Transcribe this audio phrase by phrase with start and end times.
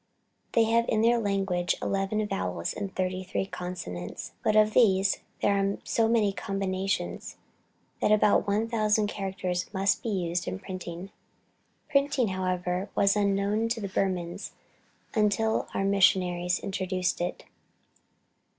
[0.53, 5.53] They have in their language eleven vowels and thirty three consonants, but of these there
[5.55, 7.37] are so many combinations,
[8.01, 11.11] that about one thousand characters must be used in printing.
[11.87, 14.53] Printing, however, was unknown to the Burmans
[15.13, 17.43] until our missionaries introduced it.